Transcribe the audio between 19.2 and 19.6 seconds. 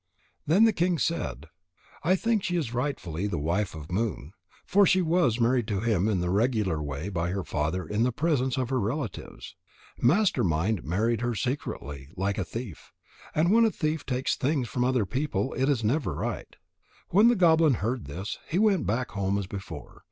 as